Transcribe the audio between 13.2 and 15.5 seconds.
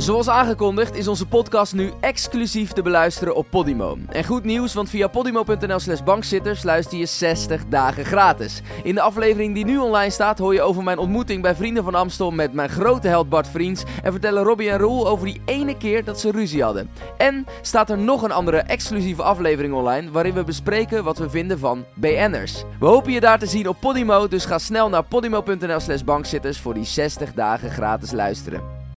Bart Vriends. En vertellen Robbie en Roel over die